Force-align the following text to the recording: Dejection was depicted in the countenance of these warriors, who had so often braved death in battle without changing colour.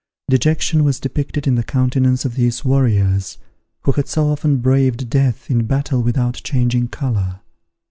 Dejection 0.31 0.83
was 0.83 0.99
depicted 0.99 1.45
in 1.45 1.53
the 1.53 1.63
countenance 1.63 2.25
of 2.25 2.33
these 2.33 2.65
warriors, 2.65 3.37
who 3.81 3.91
had 3.91 4.07
so 4.07 4.29
often 4.29 4.57
braved 4.57 5.11
death 5.11 5.47
in 5.51 5.67
battle 5.67 6.01
without 6.01 6.41
changing 6.43 6.87
colour. 6.87 7.41